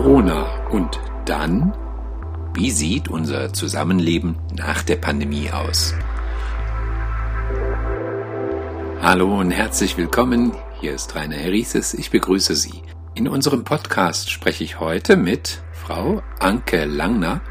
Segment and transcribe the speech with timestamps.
[0.00, 0.66] Corona.
[0.70, 1.74] Und dann?
[2.54, 5.92] Wie sieht unser Zusammenleben nach der Pandemie aus?
[9.02, 10.52] Hallo und herzlich willkommen.
[10.80, 11.92] Hier ist Rainer Herises.
[11.92, 12.82] Ich begrüße Sie.
[13.14, 17.42] In unserem Podcast spreche ich heute mit Frau Anke Langner.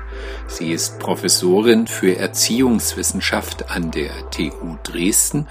[0.47, 5.47] Sie ist Professorin für Erziehungswissenschaft an der TU Dresden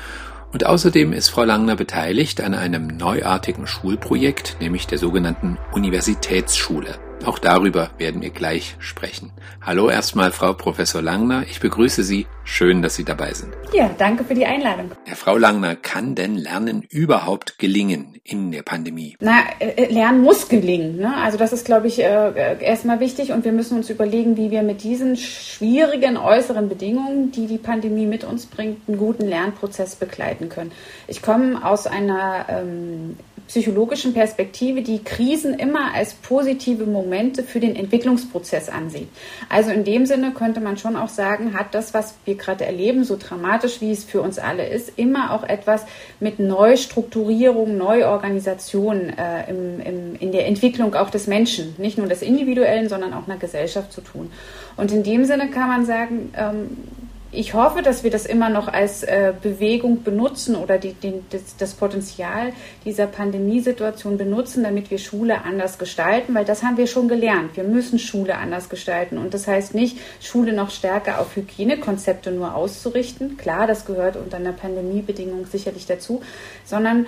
[0.52, 7.07] und außerdem ist Frau Langner beteiligt an einem neuartigen Schulprojekt, nämlich der sogenannten Universitätsschule.
[7.24, 9.32] Auch darüber werden wir gleich sprechen.
[9.60, 11.44] Hallo erstmal, Frau Professor Langner.
[11.50, 12.26] Ich begrüße Sie.
[12.44, 13.52] Schön, dass Sie dabei sind.
[13.72, 14.92] Ja, danke für die Einladung.
[15.06, 19.16] Ja, Frau Langner, kann denn Lernen überhaupt gelingen in der Pandemie?
[19.20, 20.96] Na, äh, äh, Lernen muss gelingen.
[20.96, 21.14] Ne?
[21.16, 24.62] Also das ist, glaube ich, äh, erstmal wichtig und wir müssen uns überlegen, wie wir
[24.62, 30.48] mit diesen schwierigen äußeren Bedingungen, die die Pandemie mit uns bringt, einen guten Lernprozess begleiten
[30.48, 30.70] können.
[31.08, 33.16] Ich komme aus einer ähm,
[33.48, 39.08] psychologischen Perspektive die Krisen immer als positive Momente für den Entwicklungsprozess ansieht.
[39.48, 43.04] Also in dem Sinne könnte man schon auch sagen, hat das, was wir gerade erleben,
[43.04, 45.84] so dramatisch wie es für uns alle ist, immer auch etwas
[46.20, 52.20] mit Neustrukturierung, Neuorganisation äh, im, im, in der Entwicklung auch des Menschen, nicht nur des
[52.20, 54.30] Individuellen, sondern auch einer Gesellschaft zu tun.
[54.76, 56.76] Und in dem Sinne kann man sagen, ähm,
[57.30, 61.56] ich hoffe, dass wir das immer noch als äh, Bewegung benutzen oder die, die, das,
[61.58, 62.52] das, Potenzial
[62.86, 67.54] dieser Pandemiesituation benutzen, damit wir Schule anders gestalten, weil das haben wir schon gelernt.
[67.56, 69.18] Wir müssen Schule anders gestalten.
[69.18, 73.36] Und das heißt nicht, Schule noch stärker auf Hygienekonzepte nur auszurichten.
[73.36, 76.22] Klar, das gehört unter einer Pandemiebedingung sicherlich dazu,
[76.64, 77.06] sondern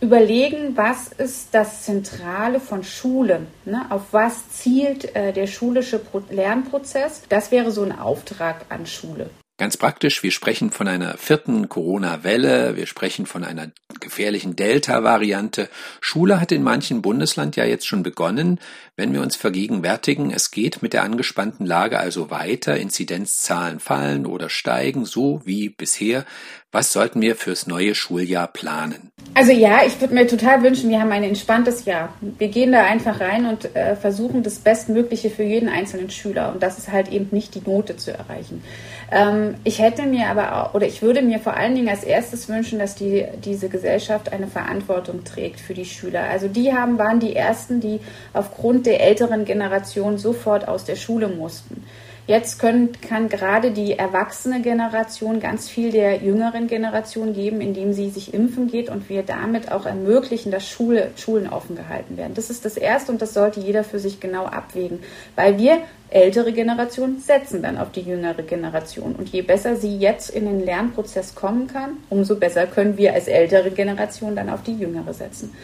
[0.00, 3.40] überlegen, was ist das Zentrale von Schule?
[3.64, 3.86] Ne?
[3.90, 7.22] Auf was zielt äh, der schulische Pro Lernprozess?
[7.28, 9.30] Das wäre so ein Auftrag an Schule.
[9.58, 15.68] Ganz praktisch, wir sprechen von einer vierten Corona-Welle, wir sprechen von einer gefährlichen Delta-Variante.
[16.00, 18.60] Schule hat in manchen Bundesland ja jetzt schon begonnen.
[18.98, 24.50] Wenn wir uns vergegenwärtigen, es geht mit der angespannten Lage also weiter, Inzidenzzahlen fallen oder
[24.50, 26.24] steigen, so wie bisher.
[26.72, 29.10] Was sollten wir fürs neue Schuljahr planen?
[29.34, 32.12] Also ja, ich würde mir total wünschen, wir haben ein entspanntes Jahr.
[32.20, 36.52] Wir gehen da einfach rein und äh, versuchen das Bestmögliche für jeden einzelnen Schüler.
[36.52, 38.62] Und das ist halt eben nicht die Note zu erreichen.
[39.10, 42.48] Ähm, ich hätte mir aber auch, oder ich würde mir vor allen Dingen als erstes
[42.48, 46.24] wünschen, dass die, diese Gesellschaft eine Verantwortung trägt für die Schüler.
[46.24, 48.00] Also die haben, waren die ersten, die
[48.34, 51.84] aufgrund der älteren Generation sofort aus der Schule mussten.
[52.28, 58.10] Jetzt können, kann gerade die erwachsene Generation ganz viel der jüngeren Generation geben, indem sie
[58.10, 62.34] sich impfen geht und wir damit auch ermöglichen, dass Schule, Schulen offen gehalten werden.
[62.34, 64.98] Das ist das Erste und das sollte jeder für sich genau abwägen,
[65.36, 65.78] weil wir
[66.10, 69.14] ältere Generation setzen dann auf die jüngere Generation.
[69.14, 73.26] Und je besser sie jetzt in den Lernprozess kommen kann, umso besser können wir als
[73.26, 75.54] ältere Generation dann auf die jüngere setzen.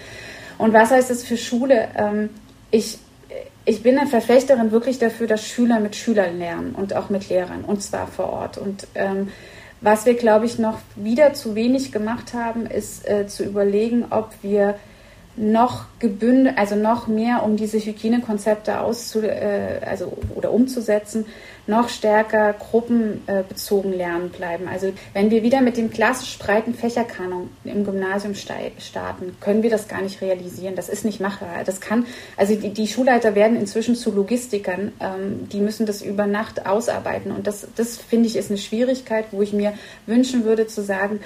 [0.56, 1.88] Und was heißt das für Schule?
[1.94, 2.30] Ähm,
[2.70, 2.98] ich
[3.64, 7.64] ich bin eine Verfechterin wirklich dafür, dass Schüler mit Schülern lernen und auch mit Lehrern
[7.64, 8.58] und zwar vor Ort.
[8.58, 9.28] Und ähm,
[9.80, 14.30] was wir, glaube ich, noch wieder zu wenig gemacht haben, ist äh, zu überlegen, ob
[14.42, 14.76] wir
[15.36, 21.26] noch gebündelt, also noch mehr, um diese Hygienekonzepte auszu, äh, also oder umzusetzen,
[21.66, 24.68] noch stärker gruppenbezogen lernen bleiben.
[24.68, 29.88] Also wenn wir wieder mit dem klassisch breiten Fächerkanon im Gymnasium starten, können wir das
[29.88, 30.76] gar nicht realisieren.
[30.76, 31.64] Das ist nicht machbar.
[31.64, 36.26] Das kann, also die, die Schulleiter werden inzwischen zu Logistikern, ähm, die müssen das über
[36.26, 37.32] Nacht ausarbeiten.
[37.32, 39.72] Und das, das finde ich ist eine Schwierigkeit, wo ich mir
[40.06, 41.20] wünschen würde zu sagen,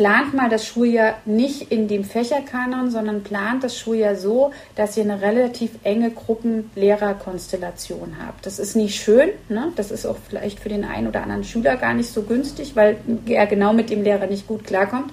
[0.00, 5.04] plant mal das Schuljahr nicht in dem Fächerkanon, sondern plant das Schuljahr so, dass ihr
[5.04, 8.46] eine relativ enge Gruppenlehrerkonstellation habt.
[8.46, 9.74] Das ist nicht schön, ne?
[9.76, 12.96] das ist auch vielleicht für den einen oder anderen Schüler gar nicht so günstig, weil
[13.26, 15.12] er genau mit dem Lehrer nicht gut klarkommt.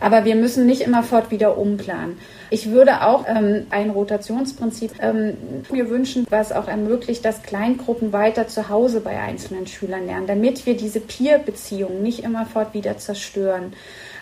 [0.00, 2.16] Aber wir müssen nicht immerfort wieder umplanen.
[2.48, 5.36] Ich würde auch ähm, ein Rotationsprinzip ähm,
[5.70, 10.64] mir wünschen, was auch ermöglicht, dass Kleingruppen weiter zu Hause bei einzelnen Schülern lernen, damit
[10.64, 13.74] wir diese Peer-Beziehungen nicht immerfort wieder zerstören.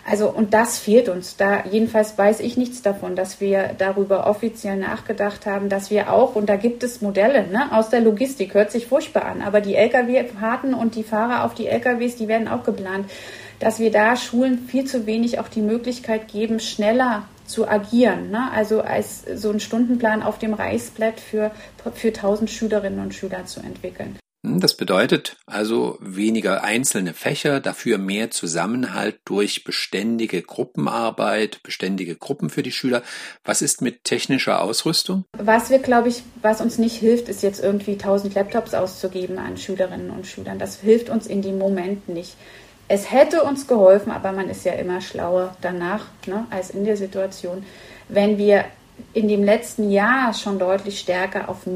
[0.09, 1.37] Also, und das fehlt uns.
[1.37, 6.35] Da, jedenfalls weiß ich nichts davon, dass wir darüber offiziell nachgedacht haben, dass wir auch,
[6.37, 9.75] und da gibt es Modelle, ne, aus der Logistik, hört sich furchtbar an, aber die
[9.75, 13.11] Lkw-Fahrten und die Fahrer auf die Lkws, die werden auch geplant,
[13.59, 18.31] dass wir da Schulen viel zu wenig auch die Möglichkeit geben, schneller zu agieren.
[18.31, 18.51] Ne?
[18.53, 21.51] Also als so einen Stundenplan auf dem Reichsblatt für,
[21.95, 24.19] für 1000 Schülerinnen und Schüler zu entwickeln.
[24.45, 32.51] Hm, das bedeutet also weniger einzelne Fächer, dafür mehr Zusammenhalt durch beständige Gruppenarbeit, beständige Gruppen
[32.51, 33.03] für die Schüler.
[33.45, 35.25] Was ist mit technischer Ausrüstung?
[35.37, 39.57] Was wir, glaube ich, was uns nicht hilft, ist jetzt irgendwie 1000 Laptops auszugeben an
[39.57, 40.59] Schülerinnen und Schülern.
[40.59, 42.35] Das hilft uns in dem Moment nicht.
[42.89, 46.97] Es hätte uns geholfen, aber man ist ja immer schlauer danach ne, als in der
[46.97, 47.65] Situation,
[48.09, 48.65] wenn wir
[49.13, 51.67] in dem letzten Jahr schon deutlich stärker auf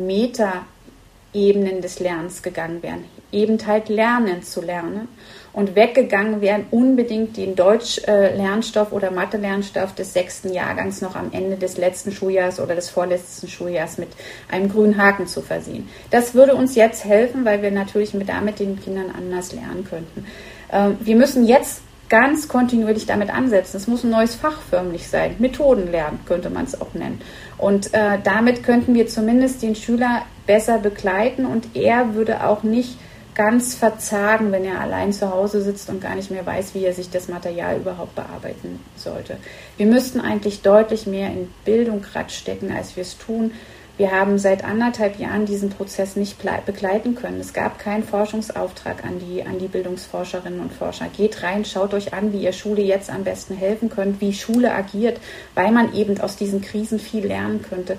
[1.35, 3.05] Meta-Ebenen des Lernens gegangen wären.
[3.33, 5.09] Eben halt lernen zu lernen
[5.53, 11.77] und weggegangen wären, unbedingt den Deutsch-Lernstoff oder Mathe-Lernstoff des sechsten Jahrgangs noch am Ende des
[11.77, 14.09] letzten Schuljahres oder des vorletzten Schuljahres mit
[14.51, 15.89] einem grünen Haken zu versehen.
[16.11, 20.27] Das würde uns jetzt helfen, weil wir natürlich mit damit den Kindern anders lernen könnten.
[20.73, 21.83] Ähm, wir müssen jetzt
[22.15, 23.77] ganz kontinuierlich damit ansetzen.
[23.77, 25.35] Es muss ein neues Fach förmlich sein.
[25.41, 27.21] Methoden lernen könnte man es auch nennen.
[27.59, 32.99] Und äh, damit könnten wir zumindest den Schüler besser begleiten und er würde auch nicht
[33.35, 36.93] ganz verzagen, wenn er allein zu Hause sitzt und gar nicht mehr weiß, wie er
[36.93, 39.39] sich das Material überhaupt bearbeiten sollte.
[39.77, 43.51] Wir müssten eigentlich deutlich mehr in Bildung gerade stecken, als wir es tun.
[43.97, 46.37] Wir haben seit anderthalb Jahren diesen Prozess nicht
[46.67, 47.39] begleiten können.
[47.39, 51.07] Es gab keinen Forschungsauftrag an die, an die Bildungsforscherinnen und Forscher.
[51.17, 54.75] Geht rein, schaut euch an, wie ihr Schule jetzt am besten helfen könnt, wie Schule
[54.75, 55.21] agiert,
[55.55, 57.97] weil man eben aus diesen Krisen viel lernen könnte.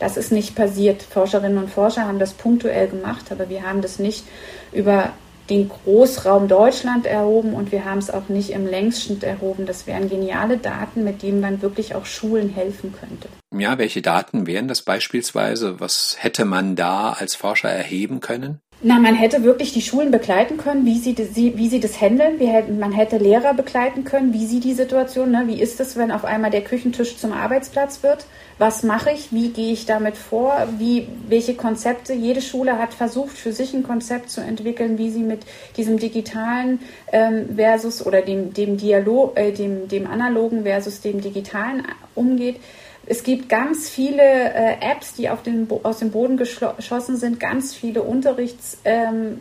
[0.00, 1.02] Das ist nicht passiert.
[1.02, 4.24] Forscherinnen und Forscher haben das punktuell gemacht, aber wir haben das nicht
[4.72, 5.12] über
[5.48, 9.64] den Großraum Deutschland erhoben und wir haben es auch nicht im Längsschnitt erhoben.
[9.64, 13.28] Das wären geniale Daten, mit denen man wirklich auch Schulen helfen könnte.
[13.54, 15.80] Ja, welche Daten wären das beispielsweise?
[15.80, 18.60] Was hätte man da als Forscher erheben können?
[18.82, 22.38] Na, man hätte wirklich die Schulen begleiten können, wie sie, das, wie sie das handeln.
[22.38, 25.44] Hätten, man hätte Lehrer begleiten können, wie sie die Situation, ne?
[25.46, 28.26] wie ist es, wenn auf einmal der Küchentisch zum Arbeitsplatz wird?
[28.58, 29.32] Was mache ich?
[29.32, 30.68] Wie gehe ich damit vor?
[30.76, 32.12] Wie, welche Konzepte?
[32.12, 35.40] Jede Schule hat versucht, für sich ein Konzept zu entwickeln, wie sie mit
[35.78, 36.80] diesem digitalen
[37.12, 42.60] ähm, versus oder dem, dem Dialog, äh, dem, dem analogen versus dem digitalen umgeht.
[43.06, 48.02] Es gibt ganz viele äh, Apps, die den, aus dem Boden geschossen sind, ganz viele
[48.02, 49.38] Unterrichts, ähm,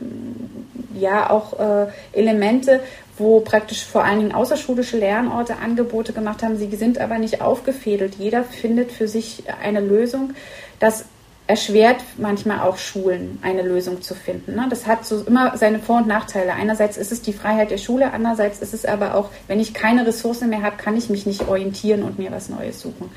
[0.94, 2.80] ja auch äh, Elemente,
[3.18, 6.58] wo praktisch vor allen Dingen außerschulische Lernorte Angebote gemacht haben.
[6.58, 8.16] Sie sind aber nicht aufgefädelt.
[8.16, 10.34] Jeder findet für sich eine Lösung.
[10.80, 11.06] Das
[11.48, 14.56] erschwert manchmal auch Schulen, eine Lösung zu finden.
[14.56, 14.66] Ne?
[14.70, 16.54] Das hat so immer seine Vor- und Nachteile.
[16.54, 20.08] Einerseits ist es die Freiheit der Schule, andererseits ist es aber auch, wenn ich keine
[20.08, 23.12] Ressourcen mehr habe, kann ich mich nicht orientieren und mir was Neues suchen.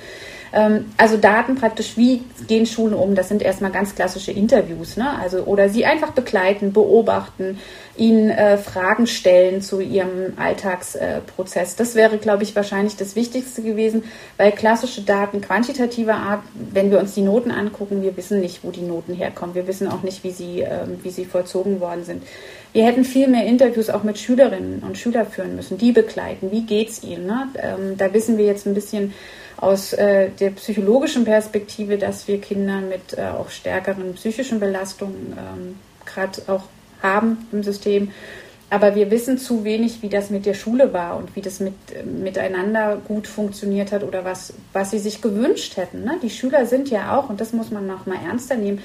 [0.53, 3.15] Ähm, also Daten praktisch, wie gehen Schulen um?
[3.15, 5.19] Das sind erstmal ganz klassische Interviews, ne?
[5.19, 7.59] Also oder sie einfach begleiten, beobachten,
[7.97, 11.75] ihnen äh, Fragen stellen zu ihrem Alltagsprozess.
[11.75, 14.05] Äh, das wäre, glaube ich, wahrscheinlich das Wichtigste gewesen,
[14.37, 18.71] weil klassische Daten quantitativer Art, wenn wir uns die Noten angucken, wir wissen nicht, wo
[18.71, 19.55] die Noten herkommen.
[19.55, 22.23] Wir wissen auch nicht, wie sie, äh, wie sie vollzogen worden sind.
[22.73, 26.53] Wir hätten viel mehr Interviews auch mit Schülerinnen und Schülern führen müssen, die begleiten.
[26.53, 27.27] Wie geht's ihnen?
[27.27, 27.49] Ne?
[27.57, 29.15] Ähm, da wissen wir jetzt ein bisschen
[29.61, 35.75] aus äh, der psychologischen Perspektive, dass wir Kinder mit äh, auch stärkeren psychischen Belastungen ähm,
[36.07, 36.65] gerade auch
[37.03, 38.11] haben im System.
[38.71, 41.75] Aber wir wissen zu wenig, wie das mit der Schule war und wie das mit,
[42.05, 46.05] miteinander gut funktioniert hat oder was, was sie sich gewünscht hätten.
[46.05, 46.19] Ne?
[46.23, 48.83] Die Schüler sind ja auch, und das muss man noch mal ernster nehmen,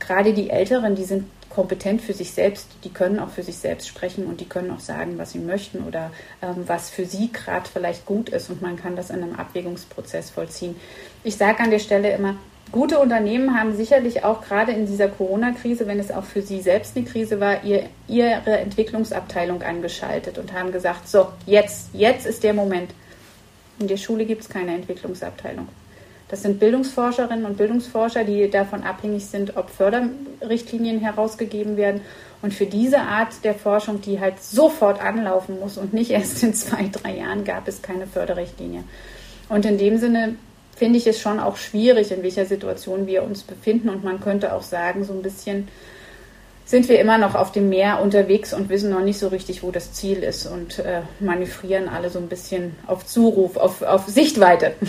[0.00, 3.86] gerade die Älteren, die sind kompetent für sich selbst, die können auch für sich selbst
[3.86, 6.10] sprechen und die können auch sagen, was sie möchten oder
[6.40, 10.30] ähm, was für sie gerade vielleicht gut ist und man kann das in einem Abwägungsprozess
[10.30, 10.76] vollziehen.
[11.24, 12.36] Ich sage an der Stelle immer,
[12.70, 16.96] gute Unternehmen haben sicherlich auch gerade in dieser Corona-Krise, wenn es auch für sie selbst
[16.96, 22.54] eine Krise war, ihr, ihre Entwicklungsabteilung angeschaltet und haben gesagt, so, jetzt, jetzt ist der
[22.54, 22.92] Moment.
[23.78, 25.68] In der Schule gibt es keine Entwicklungsabteilung.
[26.32, 32.00] Das sind Bildungsforscherinnen und Bildungsforscher, die davon abhängig sind, ob Förderrichtlinien herausgegeben werden.
[32.40, 36.54] Und für diese Art der Forschung, die halt sofort anlaufen muss und nicht erst in
[36.54, 38.82] zwei, drei Jahren, gab es keine Förderrichtlinie.
[39.50, 40.36] Und in dem Sinne
[40.74, 43.90] finde ich es schon auch schwierig, in welcher Situation wir uns befinden.
[43.90, 45.68] Und man könnte auch sagen, so ein bisschen
[46.64, 49.70] sind wir immer noch auf dem Meer unterwegs und wissen noch nicht so richtig, wo
[49.70, 54.72] das Ziel ist und äh, manövrieren alle so ein bisschen auf Zuruf, auf, auf Sichtweite.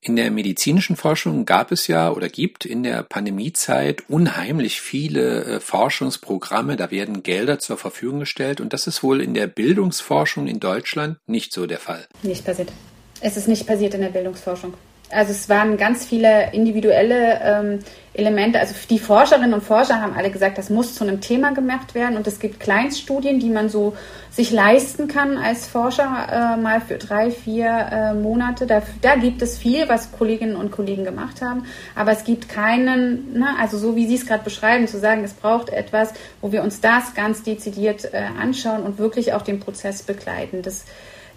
[0.00, 5.60] In der medizinischen Forschung gab es ja oder gibt in der Pandemiezeit unheimlich viele äh,
[5.60, 10.60] Forschungsprogramme, da werden Gelder zur Verfügung gestellt und das ist wohl in der Bildungsforschung in
[10.60, 12.06] Deutschland nicht so der Fall.
[12.22, 12.72] Nicht passiert.
[13.20, 14.74] Es ist nicht passiert in der Bildungsforschung.
[15.12, 17.78] Also es waren ganz viele individuelle ähm,
[18.12, 18.58] Elemente.
[18.60, 22.16] Also die Forscherinnen und Forscher haben alle gesagt, das muss zu einem Thema gemacht werden.
[22.16, 23.96] Und es gibt Kleinststudien, die man so
[24.30, 28.66] sich leisten kann als Forscher äh, mal für drei, vier äh, Monate.
[28.66, 31.64] Da, da, gibt es viel, was Kolleginnen und Kollegen gemacht haben.
[31.94, 35.32] Aber es gibt keinen, ne, also so wie Sie es gerade beschreiben, zu sagen, es
[35.32, 40.02] braucht etwas, wo wir uns das ganz dezidiert äh, anschauen und wirklich auch den Prozess
[40.02, 40.62] begleiten.
[40.62, 40.84] Das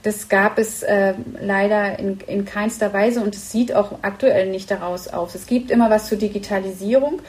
[0.04, 4.70] das gab es äh, leider in, in keinster Weise und es sieht auch aktuell nicht
[4.70, 5.34] daraus aus.
[5.34, 7.22] Es gibt immer was zur Digitalisierung,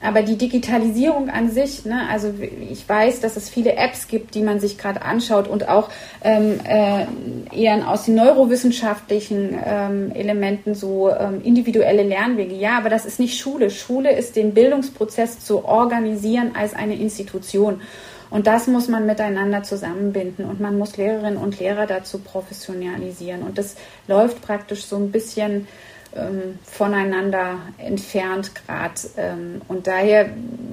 [0.00, 2.32] aber die Digitalisierung an sich, ne, also
[2.70, 5.88] ich weiß, dass es viele Apps gibt, die man sich gerade anschaut und auch
[6.22, 7.06] ähm, äh,
[7.52, 12.54] eher aus den neurowissenschaftlichen ähm, Elementen so ähm, individuelle Lernwege.
[12.54, 13.70] Ja, aber das ist nicht Schule.
[13.70, 17.80] Schule ist den Bildungsprozess zu organisieren als eine Institution.
[18.30, 23.42] Und das muss man miteinander zusammenbinden und man muss Lehrerinnen und Lehrer dazu professionalisieren.
[23.42, 25.66] Und das läuft praktisch so ein bisschen
[26.14, 28.94] ähm, voneinander entfernt gerade.
[29.16, 30.30] Ähm, und daher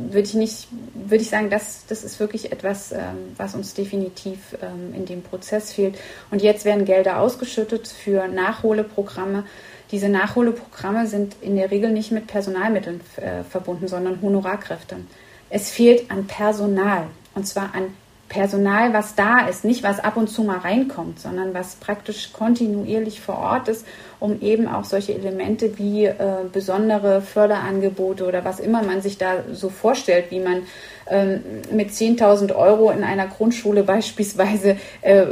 [0.10, 4.40] würde ich nicht, würde ich sagen, das, das ist wirklich etwas, ähm, was uns definitiv
[4.62, 5.98] ähm, in dem Prozess fehlt.
[6.32, 9.44] Und jetzt werden Gelder ausgeschüttet für Nachholeprogramme.
[9.92, 15.08] Diese Nachholeprogramme sind in der Regel nicht mit Personalmitteln äh, verbunden, sondern Honorarkräften.
[15.50, 17.94] Es fehlt an Personal und zwar an
[18.28, 23.22] Personal, was da ist, nicht was ab und zu mal reinkommt, sondern was praktisch kontinuierlich
[23.22, 23.86] vor Ort ist,
[24.20, 26.16] um eben auch solche Elemente wie äh,
[26.52, 30.64] besondere Förderangebote oder was immer man sich da so vorstellt, wie man
[31.08, 35.26] ähm, mit 10.000 Euro in einer Grundschule beispielsweise äh,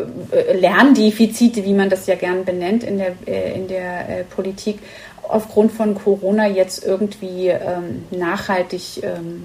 [0.53, 4.77] Lerndefizite, wie man das ja gern benennt in der, äh, in der äh, Politik,
[5.23, 9.43] aufgrund von Corona jetzt irgendwie ähm, nachhaltig ähm,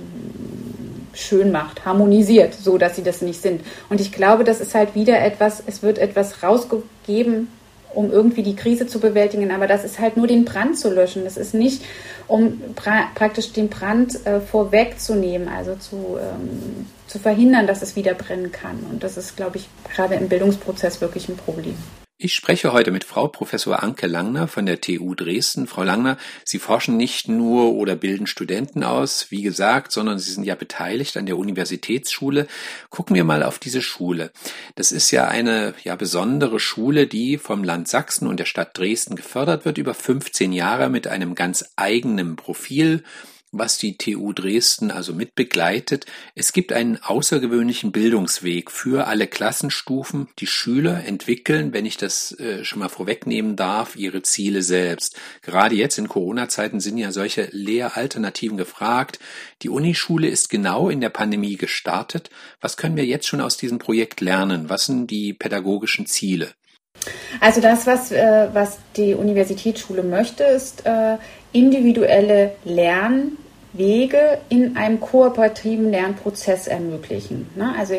[1.12, 3.62] schön macht, harmonisiert, so dass sie das nicht sind.
[3.88, 7.48] Und ich glaube, das ist halt wieder etwas, es wird etwas rausgegeben,
[7.94, 11.24] um irgendwie die Krise zu bewältigen, aber das ist halt nur den Brand zu löschen.
[11.24, 11.82] Das ist nicht,
[12.26, 18.14] um pra praktisch den Brand äh, vorwegzunehmen, also zu, ähm, zu verhindern, dass es wieder
[18.14, 18.78] brennen kann.
[18.90, 21.76] Und das ist, glaube ich, gerade im Bildungsprozess wirklich ein Problem.
[22.20, 25.68] Ich spreche heute mit Frau Professor Anke Langner von der TU Dresden.
[25.68, 30.42] Frau Langner, Sie forschen nicht nur oder bilden Studenten aus, wie gesagt, sondern Sie sind
[30.42, 32.48] ja beteiligt an der Universitätsschule.
[32.90, 34.32] Gucken wir mal auf diese Schule.
[34.74, 39.14] Das ist ja eine ja besondere Schule, die vom Land Sachsen und der Stadt Dresden
[39.14, 43.04] gefördert wird über 15 Jahre mit einem ganz eigenen Profil
[43.50, 46.06] was die TU Dresden also mitbegleitet.
[46.34, 50.28] Es gibt einen außergewöhnlichen Bildungsweg für alle Klassenstufen.
[50.38, 55.16] Die Schüler entwickeln, wenn ich das äh, schon mal vorwegnehmen darf, ihre Ziele selbst.
[55.42, 59.18] Gerade jetzt in Corona-Zeiten sind ja solche Lehralternativen gefragt.
[59.62, 62.30] Die Unischule ist genau in der Pandemie gestartet.
[62.60, 64.68] Was können wir jetzt schon aus diesem Projekt lernen?
[64.68, 66.52] Was sind die pädagogischen Ziele?
[67.40, 71.18] Also das, was, äh, was die Universitätsschule möchte, ist äh,
[71.52, 72.56] individuelle
[73.78, 77.48] Lernwege in einem kooperativen Lernprozess ermöglichen.
[77.54, 77.74] Ne?
[77.78, 77.94] Also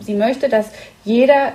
[0.00, 0.70] sie möchte, dass
[1.04, 1.52] jeder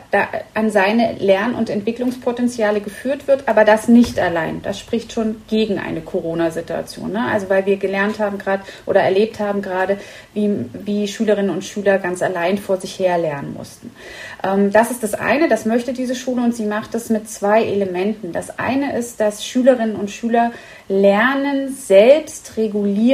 [0.53, 4.61] an seine Lern- und Entwicklungspotenziale geführt wird, aber das nicht allein.
[4.61, 7.11] Das spricht schon gegen eine Corona-Situation.
[7.11, 7.25] Ne?
[7.25, 9.99] Also weil wir gelernt haben gerade oder erlebt haben gerade,
[10.33, 13.91] wie, wie Schülerinnen und Schüler ganz allein vor sich her lernen mussten.
[14.43, 17.63] Ähm, das ist das eine, das möchte diese Schule und sie macht das mit zwei
[17.63, 18.31] Elementen.
[18.31, 20.51] Das eine ist, dass Schülerinnen und Schüler
[20.87, 22.57] lernen, selbst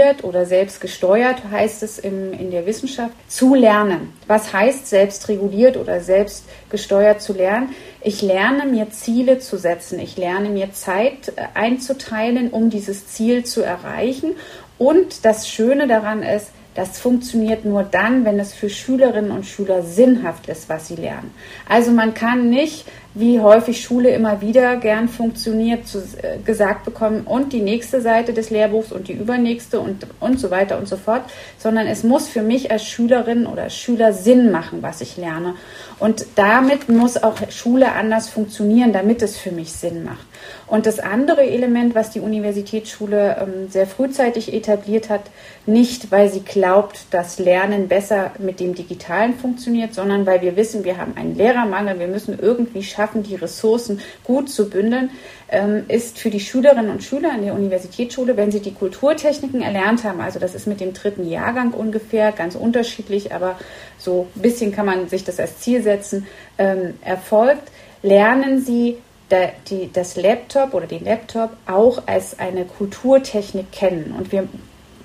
[0.06, 4.14] reguliert oder selbst gesteuert, heißt es im, in der Wissenschaft, zu lernen.
[4.28, 7.70] Was heißt selbst reguliert oder selbst gesteuert zu lernen?
[8.02, 10.00] Ich lerne mir Ziele zu setzen.
[10.00, 14.36] Ich lerne mir Zeit äh, einzuteilen, um dieses Ziel zu erreichen.
[14.78, 19.82] Und das Schöne daran ist, das funktioniert nur dann, wenn es für Schülerinnen und Schüler
[19.82, 21.32] sinnhaft ist, was sie lernen.
[21.68, 27.22] Also man kann nicht wie häufig Schule immer wieder gern funktioniert, zu, äh, gesagt bekommen
[27.22, 30.98] und die nächste Seite des Lehrbuchs und die übernächste und, und so weiter und so
[30.98, 31.22] fort,
[31.58, 35.56] sondern es muss für mich als Schülerin oder Schüler Sinn machen, was ich lerne.
[35.98, 40.26] Und damit muss auch Schule anders funktionieren, damit es für mich Sinn macht.
[40.68, 45.22] Und das andere Element, was die Universitätsschule ähm, sehr frühzeitig etabliert hat,
[45.66, 50.84] nicht weil sie glaubt, dass Lernen besser mit dem Digitalen funktioniert, sondern weil wir wissen,
[50.84, 55.12] wir haben einen Lehrermangel, wir müssen irgendwie schaffen, die Ressourcen gut zu bündeln,
[55.50, 60.04] ähm, ist für die Schülerinnen und Schüler in der Universitätsschule, wenn sie die Kulturtechniken erlernt
[60.04, 63.58] haben, also das ist mit dem dritten Jahrgang ungefähr, ganz unterschiedlich, aber
[63.98, 66.26] so ein bisschen kann man sich das als Ziel setzen,
[66.58, 67.72] ähm, erfolgt,
[68.02, 68.98] lernen sie
[69.30, 74.14] das Laptop oder den Laptop auch als eine Kulturtechnik kennen.
[74.18, 74.48] Und wir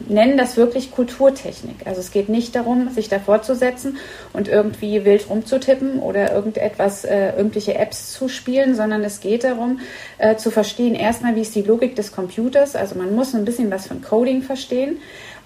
[0.09, 1.87] nennen das wirklich Kulturtechnik.
[1.87, 3.99] Also es geht nicht darum, sich davor zu setzen
[4.33, 9.81] und irgendwie wild rumzutippen oder irgendetwas, äh, irgendwelche Apps zu spielen, sondern es geht darum,
[10.19, 12.77] äh, zu verstehen, erstmal, wie ist die Logik des Computers.
[12.77, 14.99] Also man muss ein bisschen was von Coding verstehen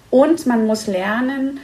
[0.09, 1.59] und man muss lernen,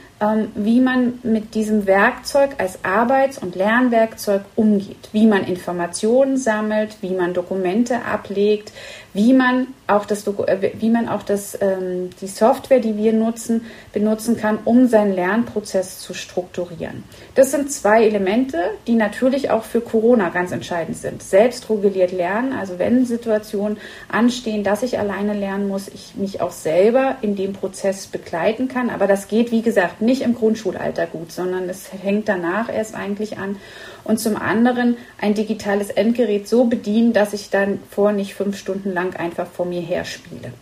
[0.54, 7.10] wie man mit diesem Werkzeug als Arbeits- und Lernwerkzeug umgeht, wie man Informationen sammelt, wie
[7.10, 8.72] man Dokumente ablegt,
[9.14, 13.62] wie man auch das, äh, wie man auch das, ähm, die Software, die wir nutzen,
[13.92, 17.04] benutzen kann, um seinen Lernprozess zu strukturieren.
[17.34, 21.22] Das sind zwei Elemente, die natürlich auch für Corona ganz entscheidend sind.
[21.22, 23.76] Selbstruguliert lernen, also wenn Situationen
[24.10, 28.88] anstehen, dass ich alleine lernen muss, ich mich auch selber in dem Prozess begleiten kann.
[28.88, 33.38] Aber das geht, wie gesagt, nicht im Grundschulalter gut, sondern es hängt danach erst eigentlich
[33.38, 33.56] an
[34.04, 38.92] und zum anderen ein digitales Endgerät so bedienen, dass ich dann vor nicht fünf Stunden
[38.92, 40.52] lang einfach vor mir her spiele.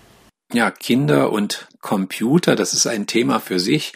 [0.52, 3.92] Ja, Kinder und Computer, das ist ein Thema für sich.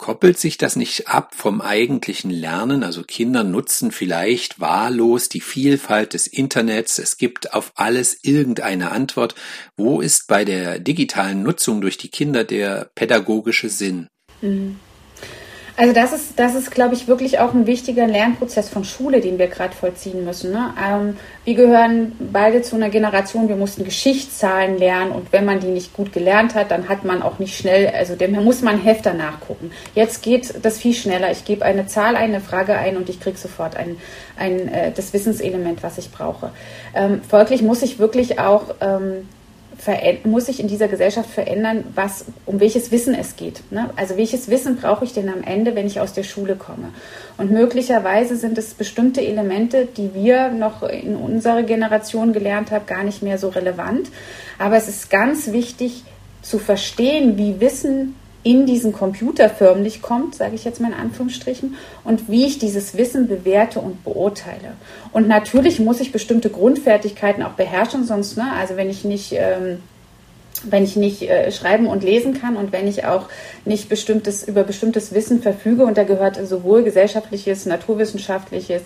[0.00, 2.84] Koppelt sich das nicht ab vom eigentlichen Lernen?
[2.84, 6.98] Also Kinder nutzen vielleicht wahllos die Vielfalt des Internets.
[6.98, 9.34] Es gibt auf alles irgendeine Antwort.
[9.76, 14.08] Wo ist bei der digitalen Nutzung durch die Kinder der pädagogische Sinn?
[14.40, 14.76] Mhm.
[15.80, 19.38] Also das ist, das ist, glaube ich, wirklich auch ein wichtiger Lernprozess von Schule, den
[19.38, 20.52] wir gerade vollziehen müssen.
[20.52, 20.74] Ne?
[20.78, 21.16] Ähm,
[21.46, 25.94] wir gehören beide zu einer Generation, wir mussten Geschichtszahlen lernen und wenn man die nicht
[25.94, 29.70] gut gelernt hat, dann hat man auch nicht schnell, also dem muss man Hefter nachgucken.
[29.94, 31.30] Jetzt geht das viel schneller.
[31.30, 33.96] Ich gebe eine Zahl ein, eine Frage ein und ich kriege sofort ein,
[34.36, 36.50] ein, äh, das Wissenselement, was ich brauche.
[36.94, 39.26] Ähm, folglich muss ich wirklich auch ähm,
[40.24, 43.62] muss sich in dieser Gesellschaft verändern, was, um welches Wissen es geht.
[43.70, 43.90] Ne?
[43.96, 46.90] Also welches Wissen brauche ich denn am Ende, wenn ich aus der Schule komme?
[47.38, 53.04] Und möglicherweise sind es bestimmte Elemente, die wir noch in unserer Generation gelernt haben, gar
[53.04, 54.08] nicht mehr so relevant.
[54.58, 56.04] Aber es ist ganz wichtig
[56.42, 61.76] zu verstehen, wie Wissen in diesen Computer förmlich kommt, sage ich jetzt mal in Anführungsstrichen,
[62.04, 64.74] und wie ich dieses Wissen bewerte und beurteile.
[65.12, 69.82] Und natürlich muss ich bestimmte Grundfertigkeiten auch beherrschen, sonst, ne, also wenn ich nicht, ähm,
[70.64, 73.26] wenn ich nicht äh, schreiben und lesen kann und wenn ich auch
[73.64, 78.82] nicht bestimmtes, über bestimmtes Wissen verfüge, und da gehört sowohl gesellschaftliches, naturwissenschaftliches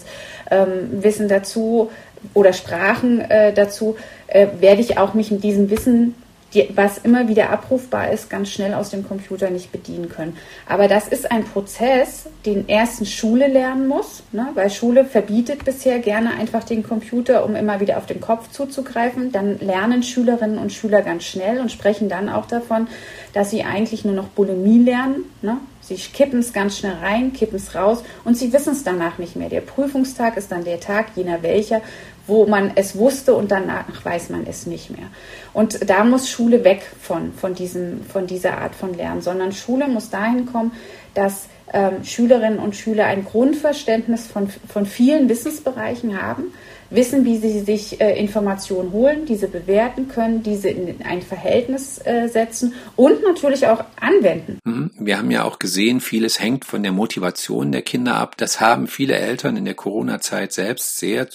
[0.50, 1.90] ähm, Wissen dazu
[2.32, 3.96] oder Sprachen äh, dazu,
[4.26, 6.14] äh, werde ich auch mich mit diesem Wissen
[6.54, 10.37] die, was immer wieder abrufbar ist, ganz schnell aus dem Computer nicht bedienen können.
[10.66, 14.49] Aber das ist ein Prozess, den erstens Schule lernen muss, ne?
[14.54, 19.32] weil Schule verbietet bisher gerne einfach den Computer, um immer wieder auf den Kopf zuzugreifen.
[19.32, 22.88] Dann lernen Schülerinnen und Schüler ganz schnell und sprechen dann auch davon,
[23.32, 25.25] dass sie eigentlich nur noch Bulimie lernen.
[25.42, 25.58] Ne?
[25.80, 29.37] Sie kippen es ganz schnell rein, kippen es raus und sie wissen es danach nicht
[29.37, 29.50] mehr.
[29.50, 31.82] Der Prüfungstag ist dann der Tag, jener welcher,
[32.26, 35.07] wo man es wusste und danach weiß man es nicht mehr.
[35.52, 39.89] Und da muss Schule weg von, von, diesem, von dieser Art von Lernen, sondern Schule
[39.89, 40.73] muss dahin kommen,
[41.15, 46.52] dass ähm, Schülerinnen und Schüler ein Grundverständnis von, von vielen Wissensbereichen haben,
[46.90, 52.28] wissen, wie sie sich äh, Informationen holen, diese bewerten können, diese in ein Verhältnis äh,
[52.28, 54.58] setzen und natürlich auch anwenden.
[54.64, 54.90] Mhm.
[54.99, 58.36] Wir haben ja auch gesehen, vieles hängt von der Motivation der Kinder ab.
[58.36, 61.28] Das haben viele Eltern in der Corona-Zeit selbst sehr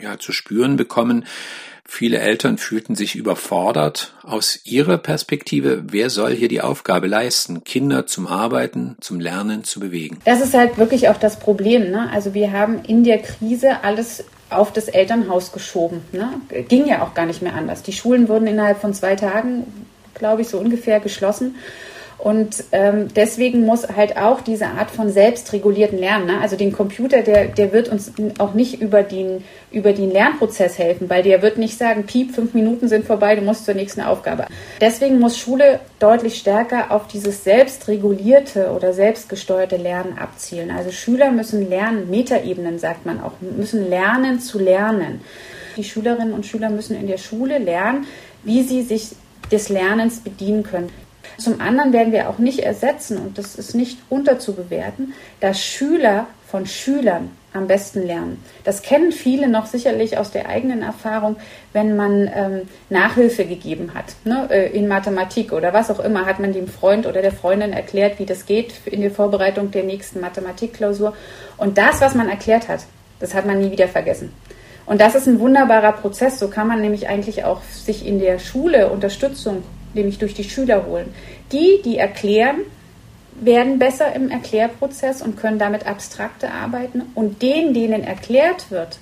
[0.00, 1.24] ja, zu spüren bekommen.
[1.86, 4.14] Viele Eltern fühlten sich überfordert.
[4.22, 9.80] Aus ihrer Perspektive, wer soll hier die Aufgabe leisten, Kinder zum Arbeiten, zum Lernen zu
[9.80, 10.18] bewegen?
[10.24, 11.90] Das ist halt wirklich auch das Problem.
[11.90, 12.08] Ne?
[12.10, 16.02] Also wir haben in der Krise alles auf das Elternhaus geschoben.
[16.12, 16.28] Ne?
[16.68, 17.82] Ging ja auch gar nicht mehr anders.
[17.82, 21.56] Die Schulen wurden innerhalb von zwei Tagen, glaube ich, so ungefähr geschlossen.
[22.24, 26.40] Und ähm, deswegen muss halt auch diese Art von selbstregulierten Lernen, ne?
[26.40, 31.10] also den Computer, der, der wird uns auch nicht über den, über den Lernprozess helfen,
[31.10, 34.46] weil der wird nicht sagen, piep, fünf Minuten sind vorbei, du musst zur nächsten Aufgabe.
[34.80, 40.70] Deswegen muss Schule deutlich stärker auf dieses selbstregulierte oder selbstgesteuerte Lernen abzielen.
[40.70, 45.20] Also Schüler müssen lernen, Metaebenen sagt man auch, müssen lernen zu lernen.
[45.76, 48.06] Die Schülerinnen und Schüler müssen in der Schule lernen,
[48.44, 49.10] wie sie sich
[49.52, 50.88] des Lernens bedienen können.
[51.38, 56.66] Zum anderen werden wir auch nicht ersetzen, und das ist nicht unterzubewerten, dass Schüler von
[56.66, 58.42] Schülern am besten lernen.
[58.64, 61.36] Das kennen viele noch sicherlich aus der eigenen Erfahrung,
[61.72, 66.40] wenn man ähm, Nachhilfe gegeben hat, ne, äh, in Mathematik oder was auch immer, hat
[66.40, 70.20] man dem Freund oder der Freundin erklärt, wie das geht in der Vorbereitung der nächsten
[70.20, 71.14] Mathematikklausur.
[71.56, 72.84] Und das, was man erklärt hat,
[73.20, 74.32] das hat man nie wieder vergessen.
[74.86, 76.38] Und das ist ein wunderbarer Prozess.
[76.38, 79.62] So kann man nämlich eigentlich auch sich in der Schule Unterstützung
[79.94, 81.14] nämlich durch die Schüler holen.
[81.52, 82.60] Die, die erklären,
[83.40, 87.02] werden besser im Erklärprozess und können damit abstrakte arbeiten.
[87.14, 88.98] Und denen, denen erklärt wird,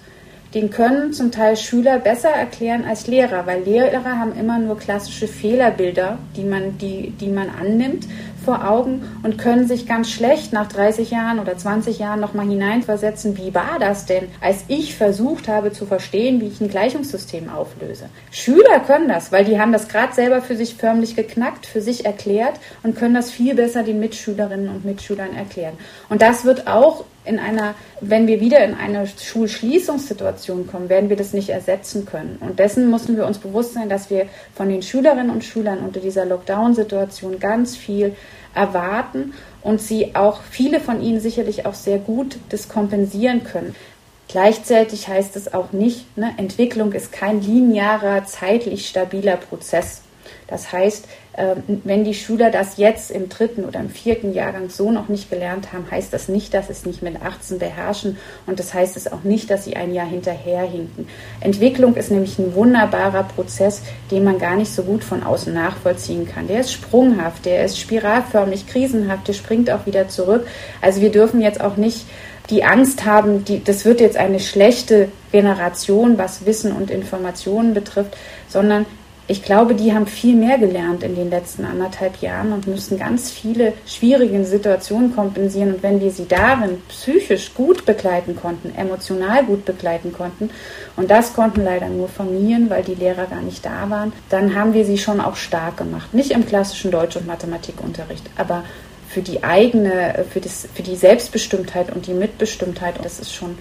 [0.55, 5.26] den können zum Teil Schüler besser erklären als Lehrer, weil Lehrer haben immer nur klassische
[5.26, 8.07] Fehlerbilder, die man, die, die man annimmt
[8.42, 13.37] vor Augen und können sich ganz schlecht nach 30 Jahren oder 20 Jahren nochmal hineinversetzen,
[13.38, 18.09] wie war das denn, als ich versucht habe zu verstehen, wie ich ein Gleichungssystem auflöse.
[18.31, 22.05] Schüler können das, weil die haben das gerade selber für sich förmlich geknackt, für sich
[22.05, 25.74] erklärt und können das viel besser den Mitschülerinnen und Mitschülern erklären.
[26.09, 31.16] Und das wird auch in einer, wenn wir wieder in eine Schulschließungssituation kommen, werden wir
[31.16, 32.38] das nicht ersetzen können.
[32.40, 36.00] Und dessen müssen wir uns bewusst sein, dass wir von den Schülerinnen und Schülern unter
[36.00, 38.16] dieser Lockdown-Situation ganz viel
[38.54, 43.74] erwarten und sie auch, viele von ihnen sicherlich auch sehr gut das kompensieren können.
[44.28, 50.02] Gleichzeitig heißt es auch nicht, ne, Entwicklung ist kein linearer, zeitlich stabiler Prozess.
[50.48, 51.06] Das heißt,
[51.84, 55.72] wenn die Schüler das jetzt im dritten oder im vierten Jahrgang so noch nicht gelernt
[55.72, 59.10] haben, heißt das nicht, dass sie es nicht mit 18 beherrschen und das heißt es
[59.10, 61.08] auch nicht, dass sie ein Jahr hinterherhinken.
[61.40, 66.28] Entwicklung ist nämlich ein wunderbarer Prozess, den man gar nicht so gut von außen nachvollziehen
[66.28, 66.48] kann.
[66.48, 70.46] Der ist sprunghaft, der ist spiralförmig, krisenhaft, der springt auch wieder zurück.
[70.82, 72.04] Also wir dürfen jetzt auch nicht
[72.50, 78.16] die Angst haben, die, das wird jetzt eine schlechte Generation, was Wissen und Informationen betrifft,
[78.48, 78.84] sondern
[79.28, 83.30] ich glaube, die haben viel mehr gelernt in den letzten anderthalb Jahren und müssen ganz
[83.30, 85.74] viele schwierige Situationen kompensieren.
[85.74, 90.50] Und wenn wir sie darin psychisch gut begleiten konnten, emotional gut begleiten konnten,
[90.96, 94.74] und das konnten leider nur Familien, weil die Lehrer gar nicht da waren, dann haben
[94.74, 96.12] wir sie schon auch stark gemacht.
[96.12, 98.64] Nicht im klassischen Deutsch- und Mathematikunterricht, aber
[99.08, 102.96] für die eigene, für, das, für die Selbstbestimmtheit und die Mitbestimmtheit.
[102.96, 103.56] Und das ist schon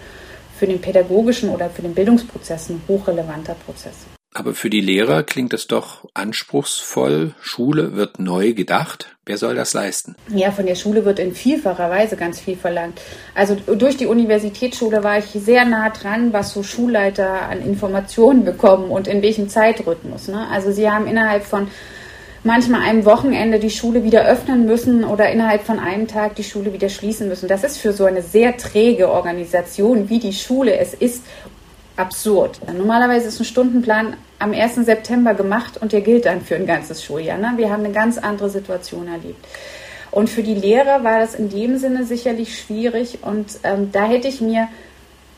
[0.58, 3.96] für den pädagogischen oder für den Bildungsprozess ein hochrelevanter Prozess.
[4.34, 7.34] Aber für die Lehrer klingt es doch anspruchsvoll.
[7.42, 9.16] Schule wird neu gedacht.
[9.26, 10.16] Wer soll das leisten?
[10.30, 13.02] Ja, von der Schule wird in vielfacher Weise ganz viel verlangt.
[13.36, 18.90] Also durch die Universitätsschule war ich sehr nah dran, was so Schulleiter an Informationen bekommen
[18.90, 20.30] und in welchem Zeitrhythmus.
[20.30, 20.48] Ne?
[20.50, 21.68] Also sie haben innerhalb von
[22.44, 26.74] manchmal einem Wochenende die Schule wieder öffnen müssen oder innerhalb von einem Tag die Schule
[26.74, 27.48] wieder schließen müssen.
[27.48, 31.24] Das ist für so eine sehr träge Organisation, wie die Schule es ist,
[32.02, 32.60] absurd.
[32.74, 34.76] Normalerweise ist ein Stundenplan am 1.
[34.86, 37.38] September gemacht und der gilt dann für ein ganzes Schuljahr.
[37.38, 37.54] Ne?
[37.56, 39.46] Wir haben eine ganz andere Situation erlebt.
[40.10, 44.28] Und für die Lehrer war das in dem Sinne sicherlich schwierig und ähm, da hätte
[44.28, 44.68] ich mir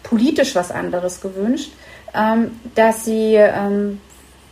[0.02, 1.71] politisch was anderes gewünscht,
[2.15, 4.02] ähm, dass sie, ähm,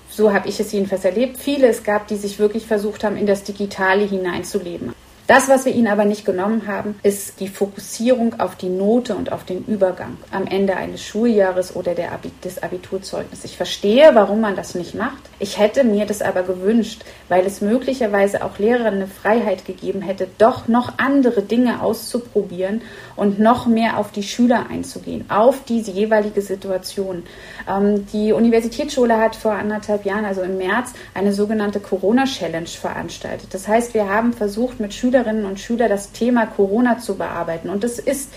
[0.09, 3.25] so habe ich es jedenfalls erlebt, viele es gab, die sich wirklich versucht haben, in
[3.25, 4.93] das Digitale hineinzuleben.
[5.31, 9.31] Das, was wir ihnen aber nicht genommen haben, ist die Fokussierung auf die Note und
[9.31, 13.45] auf den Übergang am Ende eines Schuljahres oder der Abi des Abiturzeugnisses.
[13.45, 15.21] Ich verstehe, warum man das nicht macht.
[15.39, 20.27] Ich hätte mir das aber gewünscht, weil es möglicherweise auch Lehrern eine Freiheit gegeben hätte,
[20.37, 22.81] doch noch andere Dinge auszuprobieren
[23.15, 27.23] und noch mehr auf die Schüler einzugehen, auf diese jeweilige Situation.
[27.69, 33.53] Ähm, die Universitätsschule hat vor anderthalb Jahren, also im März, eine sogenannte Corona-Challenge veranstaltet.
[33.53, 37.69] Das heißt, wir haben versucht, mit Schülern Schülerinnen und Schüler das Thema Corona zu bearbeiten.
[37.69, 38.31] Und das ist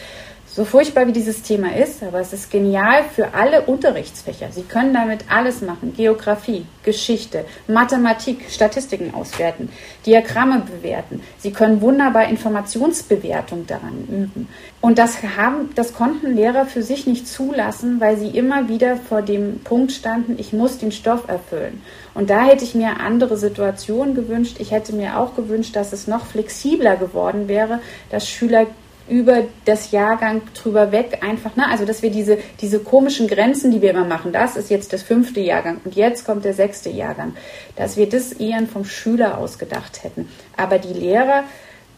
[0.55, 4.53] so furchtbar wie dieses Thema ist, aber es ist genial für alle Unterrichtsfächer.
[4.53, 5.95] Sie können damit alles machen.
[5.97, 9.69] Geografie, Geschichte, Mathematik, Statistiken auswerten,
[10.07, 11.23] Diagramme bewerten.
[11.39, 14.49] Sie können wunderbar Informationsbewertung daran üben.
[14.81, 19.23] Und das haben, das konnten Lehrer für sich nicht zulassen, weil sie immer wieder vor
[19.23, 21.83] dem Punkt standen, ich muss den Stoff erfüllen.
[22.15, 24.59] Und da hätte ich mir andere Situationen gewünscht.
[24.61, 28.67] Ich hätte mir auch gewünscht, dass es noch flexibler geworden wäre, dass Schüler
[29.09, 31.69] über das Jahrgang drüber weg einfach, ne?
[31.69, 35.03] Also dass wir diese, diese komischen Grenzen, die wir immer machen, das ist jetzt das
[35.03, 37.37] fünfte Jahrgang und jetzt kommt der sechste Jahrgang,
[37.77, 40.29] dass wir das eher vom Schüler ausgedacht hätten.
[40.57, 41.45] Aber die Lehrer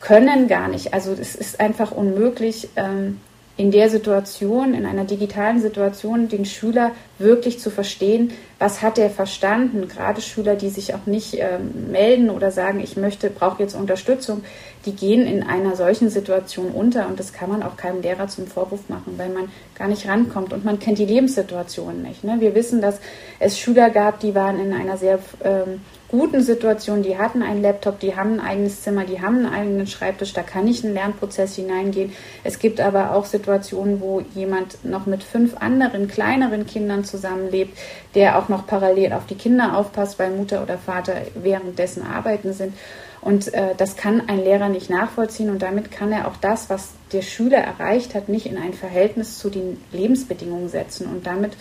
[0.01, 0.95] können gar nicht.
[0.95, 3.21] Also es ist einfach unmöglich, ähm,
[3.59, 9.09] in der Situation, in einer digitalen Situation, den Schüler wirklich zu verstehen, was hat er
[9.09, 9.89] verstanden.
[9.89, 14.45] Gerade Schüler, die sich auch nicht ähm, melden oder sagen, ich möchte, brauche jetzt Unterstützung,
[14.87, 18.47] die gehen in einer solchen Situation unter und das kann man auch keinem Lehrer zum
[18.47, 22.25] Vorwurf machen, weil man gar nicht rankommt und man kennt die Lebenssituation nicht.
[22.25, 22.37] Ne?
[22.39, 23.01] Wir wissen, dass
[23.39, 28.01] es Schüler gab, die waren in einer sehr ähm, guten Situationen, die hatten einen Laptop,
[28.01, 31.57] die haben ein eigenes Zimmer, die haben einen eigenen Schreibtisch, da kann nicht ein Lernprozess
[31.57, 32.13] hineingehen.
[32.45, 37.77] Es gibt aber auch Situationen, wo jemand noch mit fünf anderen kleineren Kindern zusammenlebt,
[38.15, 42.75] der auch noch parallel auf die Kinder aufpasst, weil Mutter oder Vater währenddessen arbeiten sind.
[43.21, 46.91] Und äh, das kann ein Lehrer nicht nachvollziehen und damit kann er auch das, was
[47.13, 51.57] der Schüler erreicht hat, nicht in ein Verhältnis zu den Lebensbedingungen setzen und damit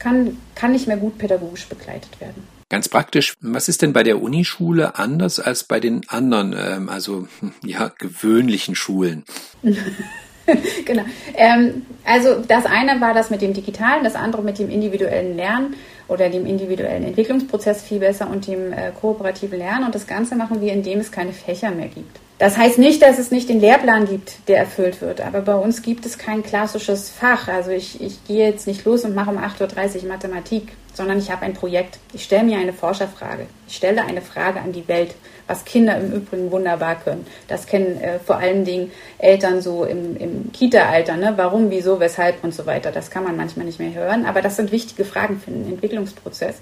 [0.00, 2.51] kann, kann nicht mehr gut pädagogisch begleitet werden.
[2.72, 7.28] Ganz praktisch, was ist denn bei der Unischule anders als bei den anderen, ähm, also
[7.62, 9.24] ja, gewöhnlichen Schulen?
[10.86, 11.02] genau.
[11.34, 15.76] Ähm, also das eine war das mit dem Digitalen, das andere mit dem individuellen Lernen.
[16.08, 19.84] oder dem individuellen Entwicklungsprozess viel besser und dem äh, kooperativen Lernen.
[19.84, 22.20] Und das Ganze machen wir, indem es keine Fächer mehr gibt.
[22.38, 25.82] Das heißt nicht, dass es nicht den Lehrplan gibt, der erfüllt wird, aber bei uns
[25.82, 27.48] gibt es kein klassisches Fach.
[27.48, 31.30] Also ich, ich gehe jetzt nicht los und mache um 8.30 Uhr Mathematik, sondern ich
[31.30, 31.98] habe ein Projekt.
[32.12, 33.46] Ich stelle mir eine Forscherfrage.
[33.66, 35.14] Ich stelle eine Frage an die Welt,
[35.46, 37.26] was Kinder im Übrigen wunderbar können.
[37.48, 41.16] Das kennen äh, vor allen Dingen Eltern so im, im Kita-Alter.
[41.16, 41.34] Ne?
[41.36, 42.92] Warum, wieso, weshalb und so weiter.
[42.92, 46.56] Das kann man manchmal nicht mehr hören, aber das sind wichtige Fragen für den Entwicklungsprozess.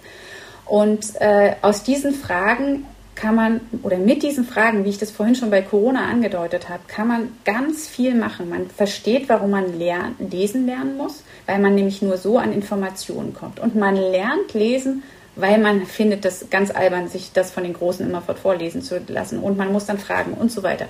[0.66, 2.86] Und äh, aus diesen Fragen
[3.20, 6.80] kann man, oder mit diesen Fragen, wie ich das vorhin schon bei Corona angedeutet habe,
[6.88, 8.48] kann man ganz viel machen.
[8.48, 13.34] Man versteht, warum man lernen, lesen lernen muss, weil man nämlich nur so an Informationen
[13.34, 13.60] kommt.
[13.60, 15.02] Und man lernt lesen,
[15.40, 19.38] weil man findet das ganz albern, sich das von den Großen immer vorlesen zu lassen
[19.38, 20.86] und man muss dann fragen und so weiter.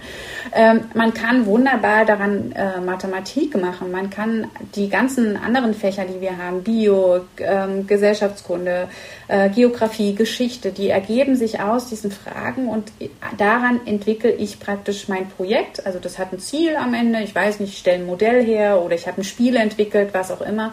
[0.55, 6.21] Ähm, man kann wunderbar daran äh, Mathematik machen, man kann die ganzen anderen Fächer, die
[6.21, 8.89] wir haben, Bio, ähm, Gesellschaftskunde,
[9.29, 12.93] äh, Geografie, Geschichte, die ergeben sich aus diesen Fragen und
[13.39, 15.87] daran entwickle ich praktisch mein Projekt.
[15.87, 18.83] Also das hat ein Ziel am Ende, ich weiß nicht, ich stelle ein Modell her
[18.83, 20.73] oder ich habe ein Spiel entwickelt, was auch immer.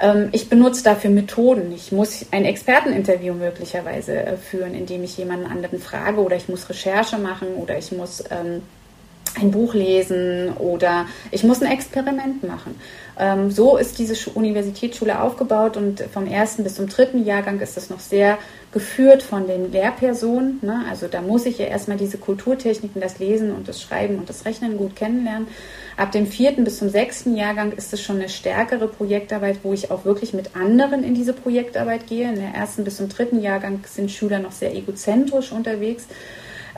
[0.00, 1.72] Ähm, ich benutze dafür Methoden.
[1.72, 6.68] Ich muss ein Experteninterview möglicherweise äh, führen, indem ich jemanden anderen frage oder ich muss
[6.68, 8.62] Recherche machen oder ich muss ähm,
[9.40, 12.78] ein Buch lesen oder ich muss ein Experiment machen.
[13.18, 17.88] Ähm, so ist diese Universitätsschule aufgebaut und vom ersten bis zum dritten Jahrgang ist es
[17.88, 18.38] noch sehr
[18.72, 20.58] geführt von den Lehrpersonen.
[20.60, 20.84] Ne?
[20.90, 24.44] Also da muss ich ja erstmal diese Kulturtechniken, das Lesen und das Schreiben und das
[24.44, 25.48] Rechnen gut kennenlernen.
[25.96, 29.90] Ab dem vierten bis zum sechsten Jahrgang ist es schon eine stärkere Projektarbeit, wo ich
[29.90, 32.28] auch wirklich mit anderen in diese Projektarbeit gehe.
[32.28, 36.04] In der ersten bis zum dritten Jahrgang sind Schüler noch sehr egozentrisch unterwegs.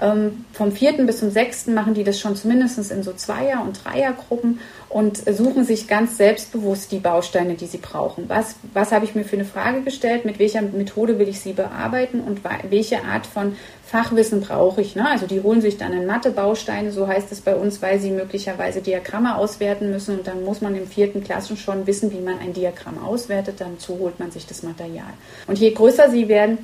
[0.00, 3.84] Ähm, vom vierten bis zum sechsten machen die das schon zumindest in so Zweier- und
[3.84, 8.24] Dreiergruppen und suchen sich ganz selbstbewusst die Bausteine, die sie brauchen.
[8.28, 10.24] Was, was habe ich mir für eine Frage gestellt?
[10.24, 13.56] Mit welcher Methode will ich sie bearbeiten und welche Art von
[13.86, 14.96] Fachwissen brauche ich?
[14.96, 15.06] Ne?
[15.08, 18.80] Also die holen sich dann in Mathe-Bausteine, so heißt es bei uns, weil sie möglicherweise
[18.80, 22.54] Diagramme auswerten müssen und dann muss man im vierten Klassen schon wissen, wie man ein
[22.54, 23.60] Diagramm auswertet.
[23.60, 25.12] Dann holt man sich das Material.
[25.46, 26.58] Und je größer sie werden,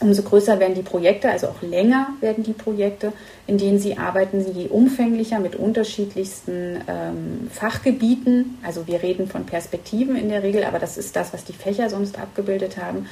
[0.00, 3.12] Umso größer werden die Projekte, also auch länger werden die Projekte,
[3.48, 8.58] in denen sie arbeiten, je umfänglicher mit unterschiedlichsten ähm, Fachgebieten.
[8.64, 11.90] Also wir reden von Perspektiven in der Regel, aber das ist das, was die Fächer
[11.90, 13.06] sonst abgebildet haben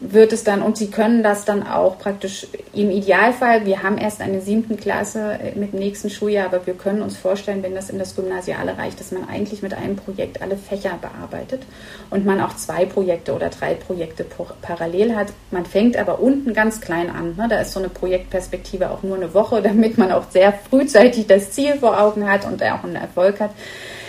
[0.00, 4.20] wird es dann, und Sie können das dann auch praktisch im Idealfall, wir haben erst
[4.20, 7.88] eine siebten Klasse äh, mit dem nächsten Schuljahr, aber wir können uns vorstellen, wenn das
[7.88, 11.62] in das Gymnasiale reicht, dass man eigentlich mit einem Projekt alle Fächer bearbeitet
[12.10, 14.26] und man auch zwei Projekte oder drei Projekte
[14.60, 15.28] parallel hat.
[15.52, 17.36] Man fängt aber unten ganz klein an.
[17.36, 17.46] Ne?
[17.48, 21.52] Da ist so eine Projektperspektive auch nur eine Woche, damit man auch sehr frühzeitig das
[21.52, 23.52] Ziel vor Augen hat und auch einen Erfolg hat.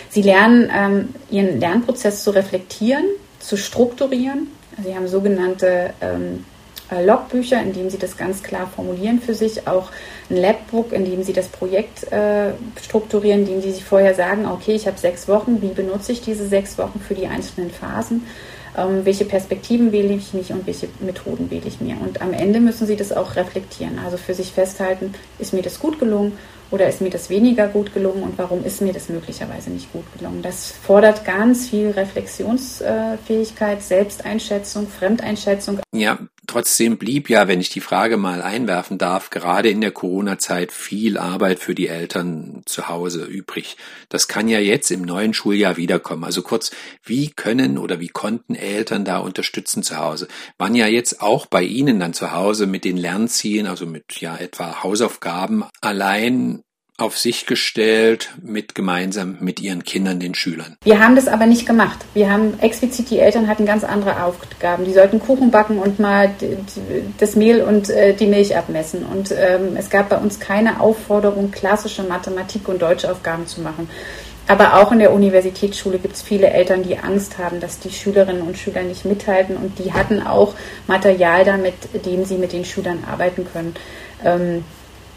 [0.08, 3.04] Sie lernen, ähm, ihren Lernprozess zu reflektieren,
[3.38, 4.48] zu strukturieren
[4.82, 6.44] Sie haben sogenannte ähm,
[6.90, 9.90] äh, Logbücher, in denen Sie das ganz klar formulieren für sich, auch
[10.28, 12.52] ein Labbook, in dem Sie das Projekt äh,
[12.82, 16.20] strukturieren, in dem Sie sich vorher sagen, okay, ich habe sechs Wochen, wie benutze ich
[16.20, 18.26] diese sechs Wochen für die einzelnen Phasen,
[18.76, 21.96] ähm, welche Perspektiven wähle ich mich und welche Methoden wähle ich mir.
[22.00, 25.78] Und am Ende müssen Sie das auch reflektieren, also für sich festhalten, ist mir das
[25.78, 26.32] gut gelungen
[26.70, 30.04] oder ist mir das weniger gut gelungen und warum ist mir das möglicherweise nicht gut
[30.16, 30.42] gelungen?
[30.42, 35.80] Das fordert ganz viel Reflexionsfähigkeit, Selbsteinschätzung, Fremdeinschätzung.
[35.92, 40.72] Ja, Trotzdem blieb ja, wenn ich die Frage mal einwerfen darf, gerade in der Corona-Zeit
[40.72, 43.76] viel Arbeit für die Eltern zu Hause übrig.
[44.08, 46.24] Das kann ja jetzt im neuen Schuljahr wiederkommen.
[46.24, 46.72] Also kurz,
[47.04, 50.28] wie können oder wie konnten Eltern da unterstützen zu Hause?
[50.58, 54.36] Waren ja jetzt auch bei Ihnen dann zu Hause mit den Lernzielen, also mit ja
[54.36, 56.62] etwa Hausaufgaben allein
[57.00, 60.76] auf sich gestellt, mit gemeinsam mit ihren Kindern, den Schülern.
[60.82, 61.98] Wir haben das aber nicht gemacht.
[62.14, 64.84] Wir haben explizit, die Eltern hatten ganz andere Aufgaben.
[64.84, 66.30] Die sollten Kuchen backen und mal
[67.18, 69.04] das Mehl und äh, die Milch abmessen.
[69.04, 73.88] Und ähm, es gab bei uns keine Aufforderung, klassische Mathematik- und Deutschaufgaben zu machen.
[74.50, 78.42] Aber auch in der Universitätsschule gibt es viele Eltern, die Angst haben, dass die Schülerinnen
[78.42, 79.56] und Schüler nicht mithalten.
[79.56, 80.54] Und die hatten auch
[80.88, 83.74] Material da, mit dem sie mit den Schülern arbeiten können.
[84.24, 84.64] Ähm,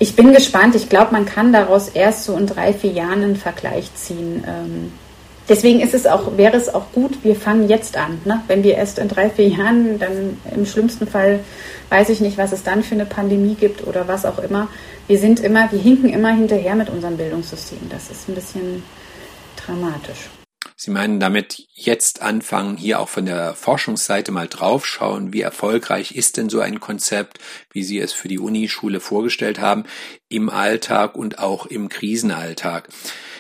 [0.04, 0.76] ich bin gespannt.
[0.76, 4.44] Ich glaube, man kann daraus erst so in drei, vier Jahren einen Vergleich ziehen.
[4.46, 4.92] Ähm,
[5.48, 8.20] deswegen ist es auch, wäre es auch gut, wir fangen jetzt an.
[8.26, 8.42] Ne?
[8.48, 11.40] Wenn wir erst in drei, vier Jahren, dann im schlimmsten Fall
[11.90, 14.68] weiß ich nicht, was es dann für eine Pandemie gibt oder was auch immer.
[15.08, 17.90] Wir sind immer, wir hinken immer hinterher mit unserem Bildungssystem.
[17.90, 18.84] Das ist ein bisschen
[19.56, 20.43] dramatisch.
[20.84, 26.36] Sie meinen damit jetzt anfangen, hier auch von der Forschungsseite mal draufschauen, wie erfolgreich ist
[26.36, 27.40] denn so ein Konzept,
[27.72, 29.86] wie Sie es für die Unischule vorgestellt haben,
[30.28, 32.90] im Alltag und auch im Krisenalltag.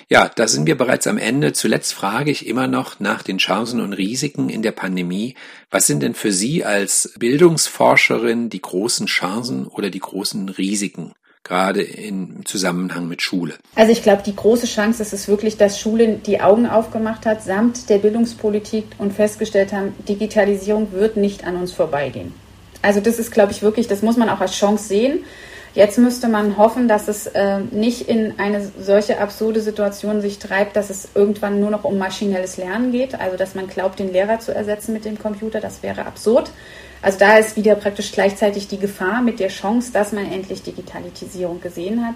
[0.07, 1.51] Ja, da sind wir bereits am Ende.
[1.51, 5.35] Zuletzt frage ich immer noch nach den Chancen und Risiken in der Pandemie.
[5.69, 11.11] Was sind denn für Sie als Bildungsforscherin die großen Chancen oder die großen Risiken?
[11.43, 13.55] Gerade im Zusammenhang mit Schule?
[13.75, 17.43] Also ich glaube, die große Chance ist es wirklich, dass Schule die Augen aufgemacht hat,
[17.43, 22.33] samt der Bildungspolitik und festgestellt haben, Digitalisierung wird nicht an uns vorbeigehen.
[22.81, 25.19] Also das ist, glaube ich, wirklich, das muss man auch als Chance sehen.
[25.73, 30.75] Jetzt müsste man hoffen, dass es äh, nicht in eine solche absurde Situation sich treibt,
[30.75, 34.39] dass es irgendwann nur noch um maschinelles Lernen geht, also dass man glaubt, den Lehrer
[34.39, 36.51] zu ersetzen mit dem Computer, das wäre absurd.
[37.03, 41.59] Also da ist wieder praktisch gleichzeitig die Gefahr mit der Chance, dass man endlich Digitalisierung
[41.61, 42.15] gesehen hat.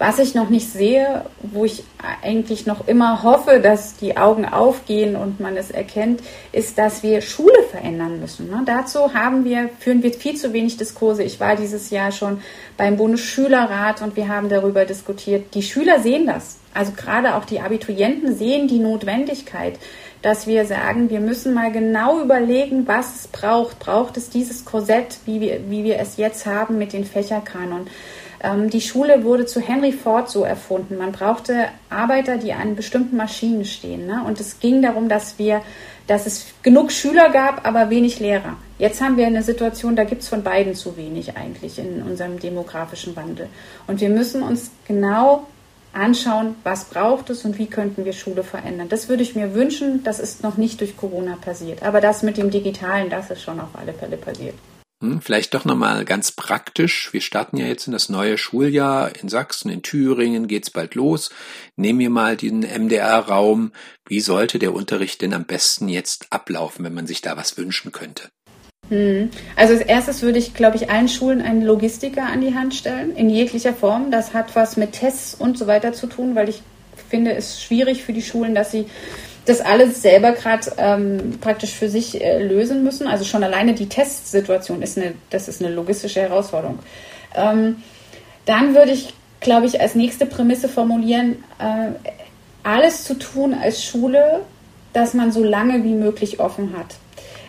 [0.00, 1.84] Was ich noch nicht sehe, wo ich
[2.22, 7.20] eigentlich noch immer hoffe, dass die Augen aufgehen und man es erkennt, ist, dass wir
[7.20, 8.48] Schule verändern müssen.
[8.48, 8.62] Ne?
[8.64, 11.22] Dazu haben wir, führen wir viel zu wenig Diskurse.
[11.22, 12.40] Ich war dieses Jahr schon
[12.78, 15.54] beim Bundesschülerrat und wir haben darüber diskutiert.
[15.54, 16.56] Die Schüler sehen das.
[16.72, 19.78] Also gerade auch die Abiturienten sehen die Notwendigkeit,
[20.22, 23.78] dass wir sagen, wir müssen mal genau überlegen, was es braucht.
[23.78, 27.86] Braucht es dieses Korsett, wie wir, wie wir es jetzt haben mit den Fächerkanon?
[28.42, 30.96] Ähm, die Schule wurde zu Henry Ford so erfunden.
[30.98, 34.06] Man brauchte Arbeiter, die an bestimmten Maschinen stehen.
[34.06, 34.22] Ne?
[34.26, 35.62] Und es ging darum, dass wir,
[36.06, 38.56] dass es genug Schüler gab, aber wenig Lehrer.
[38.78, 42.38] Jetzt haben wir eine Situation, da gibt es von beiden zu wenig eigentlich in unserem
[42.38, 43.48] demografischen Wandel.
[43.86, 45.46] Und wir müssen uns genau
[45.92, 48.88] anschauen, was braucht es und wie könnten wir Schule verändern.
[48.88, 50.02] Das würde ich mir wünschen.
[50.04, 51.82] Das ist noch nicht durch Corona passiert.
[51.82, 54.54] Aber das mit dem Digitalen, das ist schon auf alle Fälle passiert.
[55.02, 57.12] Hm, vielleicht doch nochmal ganz praktisch.
[57.12, 59.16] Wir starten ja jetzt in das neue Schuljahr.
[59.16, 61.30] In Sachsen, in Thüringen geht's bald los.
[61.76, 63.72] Nehmen wir mal den MDR-Raum.
[64.06, 67.92] Wie sollte der Unterricht denn am besten jetzt ablaufen, wenn man sich da was wünschen
[67.92, 68.28] könnte?
[68.90, 69.30] Hm.
[69.56, 73.16] Also als erstes würde ich, glaube ich, allen Schulen einen Logistiker an die Hand stellen,
[73.16, 74.10] in jeglicher Form.
[74.10, 76.62] Das hat was mit Tests und so weiter zu tun, weil ich
[77.08, 78.86] finde, es schwierig für die Schulen, dass sie
[79.46, 83.06] das alles selber gerade ähm, praktisch für sich äh, lösen müssen.
[83.06, 86.80] Also schon alleine die Testsituation ist eine, das ist eine logistische Herausforderung.
[87.34, 87.76] Ähm,
[88.44, 91.92] dann würde ich, glaube ich, als nächste Prämisse formulieren, äh,
[92.62, 94.40] alles zu tun als Schule,
[94.92, 96.96] dass man so lange wie möglich offen hat.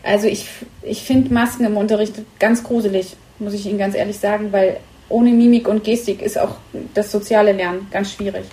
[0.04, 0.48] Also ich,
[0.82, 4.78] ich finde Masken im Unterricht ganz gruselig, muss ich Ihnen ganz ehrlich sagen, weil
[5.10, 6.56] ohne Mimik und Gestik ist auch
[6.94, 8.46] das soziale Lernen ganz schwierig.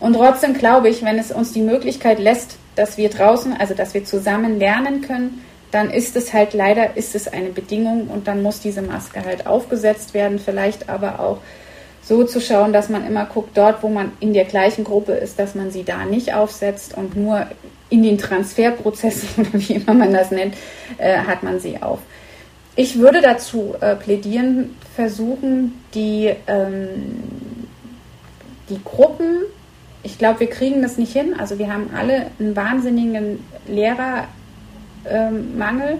[0.00, 3.94] Und trotzdem glaube ich, wenn es uns die Möglichkeit lässt, dass wir draußen, also dass
[3.94, 8.42] wir zusammen lernen können, dann ist es halt leider, ist es eine Bedingung und dann
[8.42, 11.38] muss diese Maske halt aufgesetzt werden, vielleicht aber auch
[12.02, 15.38] so zu schauen, dass man immer guckt, dort, wo man in der gleichen Gruppe ist,
[15.38, 17.46] dass man sie da nicht aufsetzt und nur
[17.90, 20.54] in den Transferprozessen oder wie immer man das nennt,
[20.98, 22.00] äh, hat man sie auf.
[22.76, 26.88] Ich würde dazu äh, plädieren, versuchen, die, ähm,
[28.68, 29.46] die Gruppen
[30.02, 31.38] ich glaube, wir kriegen das nicht hin.
[31.38, 34.28] Also wir haben alle einen wahnsinnigen Lehrermangel.
[35.10, 35.98] Ähm,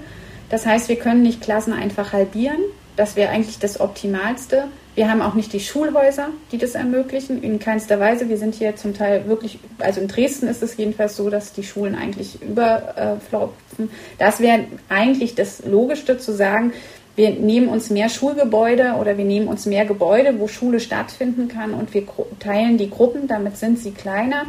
[0.50, 2.60] das heißt, wir können nicht Klassen einfach halbieren.
[2.96, 4.64] Das wäre eigentlich das Optimalste.
[4.98, 8.28] Wir haben auch nicht die Schulhäuser, die das ermöglichen, in keinster Weise.
[8.28, 11.62] Wir sind hier zum Teil wirklich, also in Dresden ist es jedenfalls so, dass die
[11.62, 13.90] Schulen eigentlich überflopfen.
[14.18, 16.72] Das wäre eigentlich das Logischste zu sagen,
[17.14, 21.74] wir nehmen uns mehr Schulgebäude oder wir nehmen uns mehr Gebäude, wo Schule stattfinden kann
[21.74, 22.02] und wir
[22.40, 24.46] teilen die Gruppen, damit sind sie kleiner.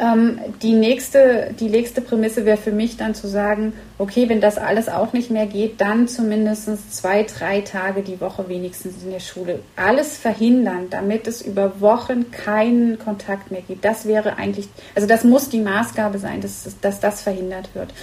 [0.00, 4.58] Ähm, die, nächste, die nächste Prämisse wäre für mich dann zu sagen, okay, wenn das
[4.58, 9.20] alles auch nicht mehr geht, dann zumindest zwei, drei Tage die Woche wenigstens in der
[9.20, 9.60] Schule.
[9.76, 13.84] Alles verhindern, damit es über Wochen keinen Kontakt mehr gibt.
[13.84, 17.94] Das wäre eigentlich, also das muss die Maßgabe sein, dass, dass das verhindert wird.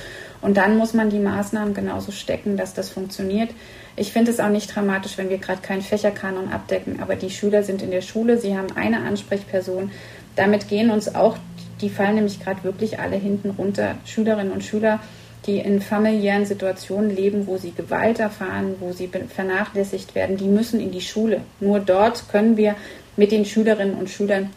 [0.41, 3.51] Und dann muss man die Maßnahmen genauso stecken, dass das funktioniert.
[3.95, 7.63] Ich finde es auch nicht dramatisch, wenn wir gerade keinen Fächerkanon abdecken, aber die Schüler
[7.63, 9.91] sind in der Schule, sie haben eine Ansprechperson.
[10.35, 11.37] Damit gehen uns auch,
[11.81, 14.99] die fallen nämlich gerade wirklich alle hinten runter, Schülerinnen und Schüler,
[15.45, 20.79] die in familiären Situationen leben, wo sie Gewalt erfahren, wo sie vernachlässigt werden, die müssen
[20.79, 21.41] in die Schule.
[21.59, 22.75] Nur dort können wir
[23.17, 24.51] mit den Schülerinnen und Schülern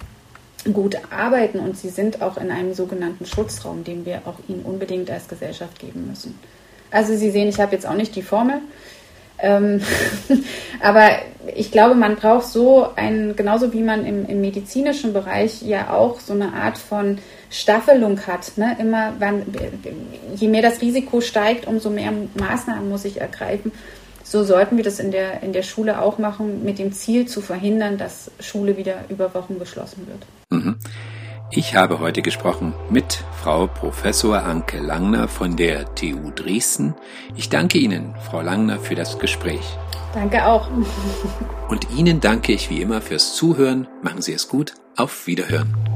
[0.73, 5.11] gut arbeiten und sie sind auch in einem sogenannten Schutzraum, den wir auch ihnen unbedingt
[5.11, 6.39] als Gesellschaft geben müssen.
[6.91, 8.61] Also Sie sehen, ich habe jetzt auch nicht die Formel,
[9.45, 9.81] ähm,
[10.83, 11.11] aber
[11.55, 16.19] ich glaube, man braucht so ein, genauso wie man im, im, medizinischen Bereich ja auch
[16.19, 17.19] so eine Art von
[17.51, 18.57] Staffelung hat.
[18.57, 18.77] Ne?
[18.81, 19.43] Immer, wann,
[20.35, 23.73] je mehr das Risiko steigt, umso mehr Maßnahmen muss ich ergreifen.
[24.23, 27.43] So sollten wir das in der, in der Schule auch machen, mit dem Ziel zu
[27.43, 30.65] verhindern, dass Schule wieder über Wochen geschlossen wird.
[30.65, 30.77] Mhm.
[31.51, 36.95] Ich habe heute gesprochen mit Frau Professor Anke Langner von der TU Dresden.
[37.37, 39.77] Ich danke Ihnen, Frau Langner, für das Gespräch.
[40.15, 40.69] Danke auch.
[41.69, 43.87] Und Ihnen danke ich wie immer fürs Zuhören.
[44.03, 44.75] Machen Sie es gut.
[44.97, 45.94] Auf Wiederhören.